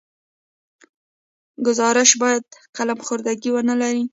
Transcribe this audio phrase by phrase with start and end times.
[1.67, 4.03] ګزارش باید قلم خوردګي ونه لري.